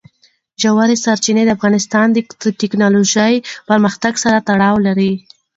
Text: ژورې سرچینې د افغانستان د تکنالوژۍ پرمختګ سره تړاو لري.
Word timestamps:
ژورې 0.61 0.95
سرچینې 1.03 1.43
د 1.45 1.49
افغانستان 1.57 2.07
د 2.11 2.17
تکنالوژۍ 2.61 3.33
پرمختګ 3.69 4.13
سره 4.23 4.37
تړاو 4.47 4.75
لري. 4.87 5.11